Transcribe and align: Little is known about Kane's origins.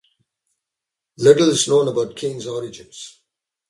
Little 1.19 1.51
is 1.51 1.67
known 1.67 1.87
about 1.89 2.15
Kane's 2.15 2.47
origins. 2.47 3.21